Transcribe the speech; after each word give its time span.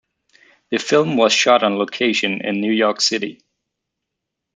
The 0.71 0.79
film 0.79 1.15
was 1.15 1.31
shot 1.31 1.61
on 1.61 1.77
location 1.77 2.43
in 2.43 2.59
New 2.59 2.71
York 2.71 3.01
City. 3.01 3.43